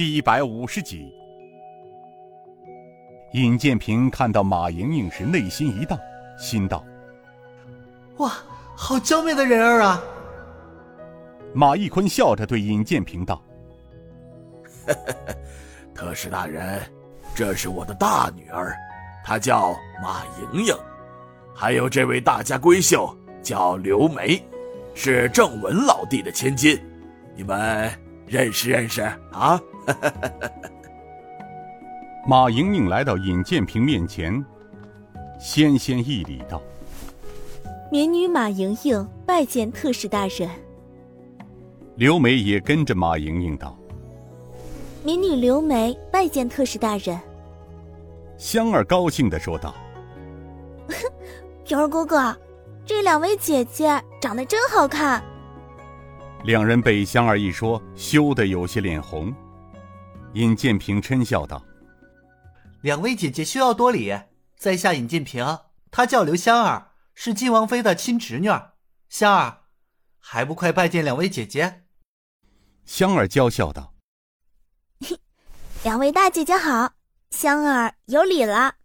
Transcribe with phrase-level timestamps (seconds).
[0.00, 1.12] 第一百五十集。
[3.32, 5.98] 尹建平看到马莹莹时，内心一荡，
[6.38, 6.82] 心道
[8.16, 8.32] ：“哇，
[8.74, 10.02] 好娇媚的人儿啊！”
[11.52, 13.42] 马义坤笑着对尹建平道
[15.94, 16.80] ：“特使大人，
[17.34, 18.74] 这是我的大女儿，
[19.22, 20.22] 她叫马
[20.54, 20.74] 莹莹，
[21.54, 24.42] 还有这位大家闺秀叫刘梅，
[24.94, 26.80] 是郑文老弟的千金，
[27.36, 27.92] 你们
[28.30, 29.02] 认识认识
[29.32, 29.60] 啊？”
[32.28, 34.44] 马莹莹来到尹建平面前，
[35.40, 36.62] 纤纤一礼道
[37.90, 40.48] ：“民女马莹莹拜见特使大人。”
[41.96, 43.76] 刘梅也跟着马莹莹道
[45.02, 47.18] ：“民女刘梅拜见特使大人。”
[48.38, 49.74] 香儿高兴的说道
[51.64, 52.34] ：“平儿哥哥，
[52.86, 55.20] 这两位姐姐长得真好看。”
[56.44, 59.34] 两人被香儿一说，羞得有些脸红。
[60.32, 61.62] 尹建平嗔笑道
[62.80, 64.18] ：“两位姐姐需要多礼，
[64.56, 65.44] 在下尹建平，
[65.90, 68.48] 她叫刘香儿，是晋王妃的亲侄女。
[69.10, 69.64] 香儿，
[70.18, 71.82] 还不快拜见两位姐姐？”
[72.86, 73.94] 香儿娇笑道
[75.84, 76.94] ：“两位大姐姐好，
[77.30, 78.76] 香儿有礼了。”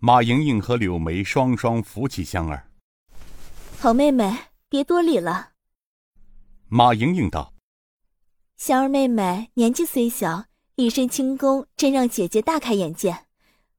[0.00, 2.70] 马莹莹和柳梅双双扶起香儿。
[3.78, 4.32] 好妹妹，
[4.68, 5.50] 别多礼了。
[6.70, 7.54] 马莹莹道
[8.58, 13.24] ：“香儿妹妹年纪虽小，一身轻功真让姐姐大开眼界。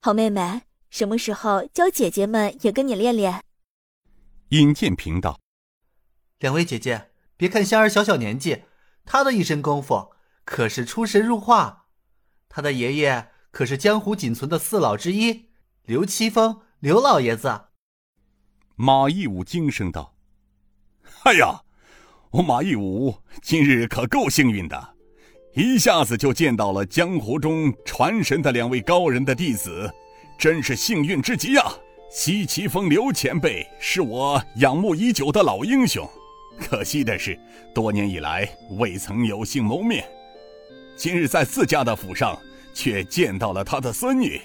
[0.00, 3.42] 好妹妹，什么时候教姐姐们也跟你练练？”
[4.50, 5.40] 尹建平道
[6.38, 8.62] ：“两位姐姐，别看香儿小小年纪。”
[9.04, 10.12] 她的一身功夫
[10.44, 11.86] 可是出神入化，
[12.48, 15.48] 她的爷爷可是江湖仅存的四老之一，
[15.82, 17.62] 刘七峰刘老爷子。
[18.76, 20.14] 马义武惊声道
[21.24, 21.62] ：“哎呀，
[22.36, 24.88] 我马义武今日可够幸运的，
[25.54, 29.90] 一下子就见到了江湖中传神的两位高人的弟子，
[30.38, 31.62] 真是幸运之极呀！
[32.10, 36.06] 西岐峰刘前辈是我仰慕已久的老英雄。”
[36.60, 37.40] 可惜的是，
[37.74, 40.06] 多年以来未曾有幸谋面。
[40.94, 42.38] 今日在自家的府上，
[42.74, 44.38] 却见到了他的孙女，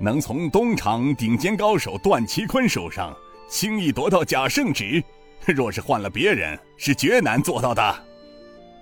[0.00, 3.16] 能从东厂顶尖高手段其坤手上
[3.48, 5.00] 轻易夺到假圣旨，
[5.46, 8.04] 若是换了别人，是绝难做到的。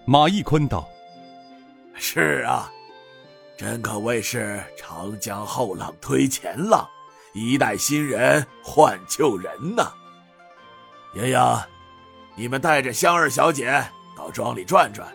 [0.05, 0.89] 马义坤道
[1.95, 2.71] ：“是啊，
[3.57, 6.89] 真可谓是长江后浪推前浪，
[7.35, 9.93] 一代新人换旧人呐。”
[11.15, 11.39] 爷爷。
[12.39, 13.83] 你们带着香儿小姐
[14.15, 15.09] 到庄里转转，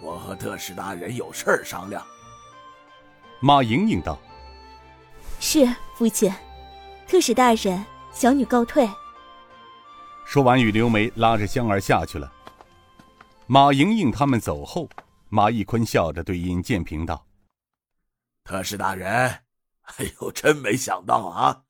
[0.00, 2.02] 我和特使大人有事儿商量。
[3.38, 4.18] 马莹莹道
[5.40, 6.32] ：“是父亲，
[7.06, 7.84] 特使大人，
[8.14, 8.88] 小女告退。”
[10.24, 12.32] 说完，与刘梅拉着香儿下去了。
[13.46, 14.88] 马莹莹他们走后，
[15.28, 17.26] 马义坤笑着对尹建平道
[18.42, 19.10] ：“特使大人，
[19.82, 21.64] 哎呦，真没想到啊！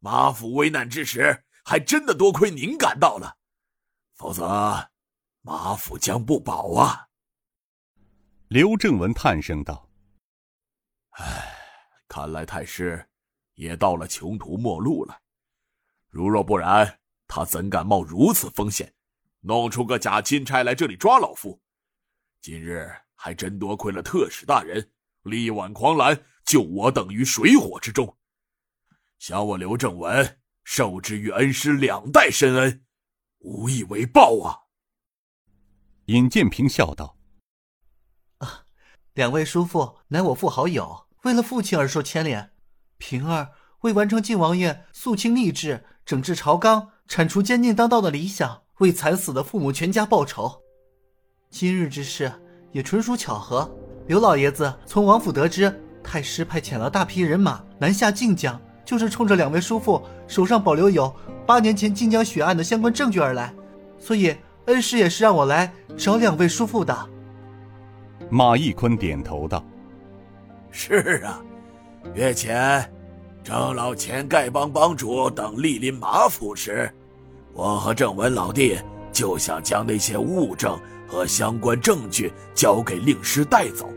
[0.00, 3.38] 马府危难之时，还真的多亏您赶到了。”
[4.14, 4.90] 否则，
[5.40, 7.08] 马府将不保啊！
[8.48, 9.88] 刘正文叹声道
[11.16, 11.56] ：“唉，
[12.08, 13.08] 看来太师
[13.54, 15.18] 也到了穷途末路了。
[16.08, 16.98] 如若不然，
[17.34, 18.92] 他怎敢冒如此风险，
[19.40, 21.62] 弄出个假钦差来这里抓老夫？
[22.42, 28.18] 今日还真多亏了特使大人力挽狂澜，救我等于水火之中。
[29.18, 32.84] 想我刘正文受之于恩师两代深恩。”
[33.40, 34.68] 无以为报啊！
[36.04, 37.16] 尹建平笑道
[38.44, 38.66] ：“啊，
[39.14, 42.52] 两位叔父乃我父好友，为了父亲而受牵连。
[42.98, 50.50] 平儿为完成晋王爷肃清逆制、整治朝纲、铲除奸佞当道的理想，为惨死的父母全家报仇。
[51.50, 52.32] 今日之事
[52.70, 53.70] 也纯属巧合。
[54.06, 61.14] 刘老爷子从王府得知太师派遣了大批人马南下晋江，就是冲着两位叔父手上保留有……”
[61.46, 63.52] 八年前晋江血案的相关证据而来，
[63.98, 64.34] 所以
[64.64, 66.96] 恩师也是让我来找两位叔父的。
[68.30, 69.62] 马义坤点头道
[70.72, 71.42] ：“是啊，
[72.14, 72.90] 月前
[73.44, 76.90] 郑老前丐帮帮主等莅临马府时，
[77.54, 78.78] 我和郑文老弟
[79.12, 83.88] 就想将那些物证和相关证据交给令师带走，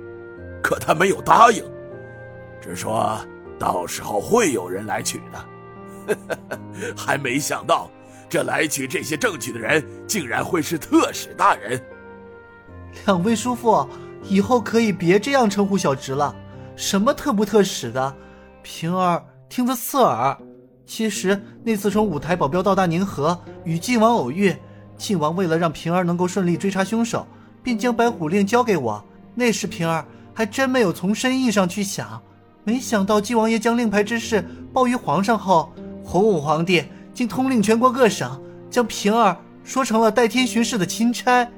[0.61, 1.63] 可他没有答应，
[2.61, 3.17] 只说
[3.57, 6.15] 到时候会有人来取的。
[6.95, 7.89] ”还没想到，
[8.27, 11.81] 这来取这些证据的人，竟然会是特使大人。
[13.05, 13.87] 两位叔父，
[14.23, 16.35] 以后可以别这样称呼小侄了。
[16.75, 18.13] 什么特不特使的，
[18.61, 20.37] 平儿听得刺耳。
[20.85, 24.55] 其实那次从五台保镖到大宁河与晋王偶遇，
[24.97, 27.27] 晋王为了让平儿能够顺利追查凶手，
[27.63, 29.03] 便将白虎令交给我，
[29.33, 32.21] 那时平儿还真没有从深意上去想，
[32.63, 35.73] 没想到晋王爷将令牌之事报于皇上后，
[36.03, 36.83] 洪武皇帝
[37.13, 38.39] 竟通令全国各省，
[38.69, 41.49] 将平儿说成了代天巡视的钦差，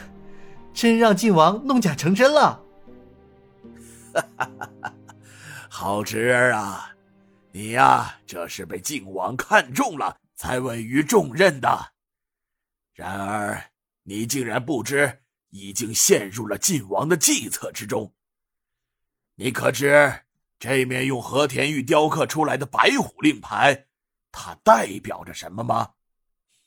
[0.72, 2.60] 真让晋王弄假成真了。
[5.68, 6.91] 好侄儿啊，
[7.52, 11.92] 你呀，这是被晋王看中了，才委于重任的。
[12.94, 13.72] 然而，
[14.02, 15.20] 你竟然不知。
[15.54, 18.14] 已经陷入了晋王的计策之中。
[19.34, 20.24] 你可知
[20.58, 23.86] 这面用和田玉雕刻出来的白虎令牌，
[24.30, 25.92] 它代表着什么吗？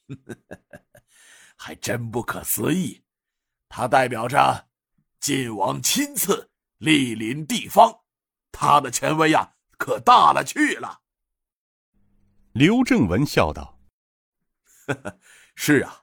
[1.58, 3.04] 还真不可思议，
[3.70, 4.68] 它代表着
[5.20, 8.02] 晋王亲自莅临地方，
[8.52, 11.00] 他的权威呀，可大了去了。
[12.54, 13.80] 刘正文笑道
[15.56, 16.02] ：“是啊，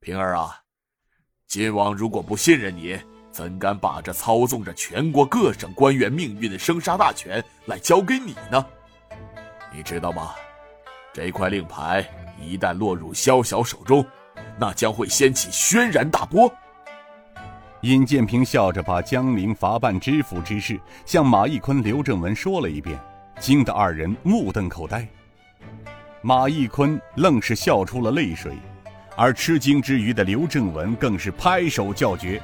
[0.00, 0.62] 平儿啊。”
[1.46, 2.98] 晋王如果不信任你，
[3.32, 8.66] 怎敢把这操纵着全国各省官员命运的生杀大权来交给你呢？
[9.72, 10.34] 你知道吗？
[11.14, 12.06] 这块令牌
[12.38, 14.06] 一旦落入萧小手中，
[14.58, 16.54] 那将会掀起轩然大波。
[17.82, 22.98] 尹建平笑着把江陵罚办知府之事向马义坤、刘正文说了一遍，
[23.38, 25.06] 惊得二人目瞪口呆。
[26.20, 28.52] 马义坤愣是笑出了泪水。
[29.20, 32.40] 而吃惊之余的刘正文更是拍手叫绝。